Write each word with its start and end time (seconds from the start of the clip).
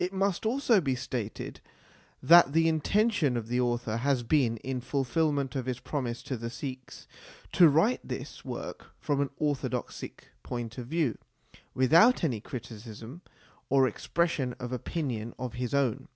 It 0.00 0.12
must 0.12 0.44
also 0.44 0.80
be 0.80 0.96
stated 0.96 1.60
that 2.20 2.52
the 2.52 2.66
intention 2.68 3.36
of 3.36 3.46
the 3.46 3.60
author 3.60 3.98
has 3.98 4.24
been, 4.24 4.56
in 4.56 4.80
fulfilment 4.80 5.54
of 5.54 5.66
his 5.66 5.78
promise 5.78 6.24
to 6.24 6.36
the 6.36 6.50
Sikhs, 6.50 7.06
to 7.52 7.68
write 7.68 8.00
this 8.02 8.44
work 8.44 8.86
from 8.98 9.20
an 9.20 9.30
orthodox 9.36 9.94
Sikh 9.94 10.30
point 10.42 10.78
of 10.78 10.88
view, 10.88 11.16
without 11.74 12.24
any 12.24 12.40
criticism 12.40 13.22
or 13.68 13.86
expres 13.86 14.32
sion 14.32 14.54
of 14.54 14.72
opinion 14.72 15.32
of 15.38 15.52
his 15.54 15.74
own. 15.74 16.08